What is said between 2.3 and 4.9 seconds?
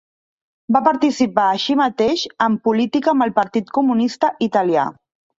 en política amb el Partit Comunista Italià.